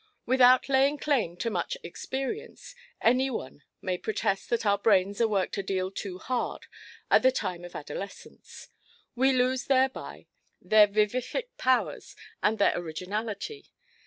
Without 0.25 0.67
laying 0.67 0.97
claim 0.97 1.37
to 1.37 1.51
much 1.51 1.77
experience, 1.83 2.73
any 3.03 3.29
one 3.29 3.61
may 3.83 3.99
protest 3.99 4.49
that 4.49 4.65
our 4.65 4.79
brains 4.79 5.21
are 5.21 5.27
worked 5.27 5.59
a 5.59 5.61
deal 5.61 5.91
too 5.91 6.17
hard 6.17 6.65
at 7.11 7.21
the 7.21 7.31
time 7.31 7.63
of 7.63 7.75
adolescence. 7.75 8.69
We 9.15 9.31
lose 9.31 9.65
thereby 9.65 10.25
their 10.59 10.87
vivific 10.87 11.49
powers 11.59 12.15
and 12.41 12.57
their 12.57 12.75
originality. 12.75 13.71